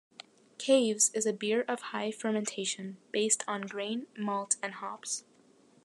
Caves 0.57 1.11
is 1.13 1.27
a 1.27 1.31
beer 1.31 1.61
of 1.67 1.79
high 1.93 2.09
fermentation, 2.09 2.97
based 3.11 3.43
on 3.47 3.67
grain, 3.67 4.07
malt 4.17 4.55
and 4.63 4.73
hops. 4.73 5.25